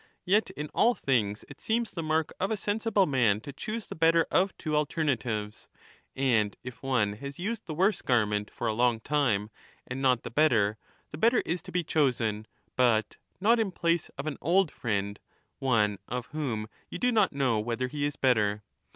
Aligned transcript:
Yet 0.25 0.49
in 0.57 0.69
all 0.73 0.95
things 0.95 1.45
it 1.47 1.61
seems 1.61 1.91
the 1.91 2.01
mark 2.01 2.33
of 2.39 2.49
a 2.49 2.57
sensible 2.57 3.05
man 3.05 3.39
to 3.41 3.53
choose 3.53 3.85
the 3.85 3.93
better 3.93 4.25
of 4.31 4.57
two 4.57 4.75
alternatives; 4.75 5.69
and 6.15 6.57
if 6.63 6.81
one 6.81 7.13
has 7.17 7.37
used 7.37 7.67
the 7.67 7.75
worse 7.75 8.01
garment 8.01 8.49
for 8.49 8.65
a 8.65 8.73
long 8.73 8.99
time 9.01 9.51
and 9.85 10.01
not 10.01 10.23
the 10.23 10.31
40 10.31 10.33
better, 10.33 10.77
the 11.11 11.19
better 11.19 11.43
is 11.45 11.61
to 11.61 11.71
be 11.71 11.83
chosen, 11.83 12.47
but 12.75 13.17
liot 13.39 13.59
in 13.59 13.71
place 13.71 14.09
of 14.17 14.25
an 14.25 14.39
old 14.41 14.71
friend 14.71 15.19
one 15.59 15.99
of 16.07 16.25
whom 16.31 16.67
you 16.89 16.97
do 16.97 17.11
not 17.11 17.31
know 17.31 17.59
whether 17.59 17.87
he 17.87 18.03
is 18.03 18.15
better. 18.15 18.63